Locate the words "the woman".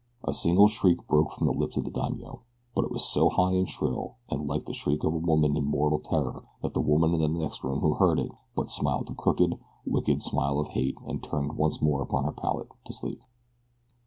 6.73-7.13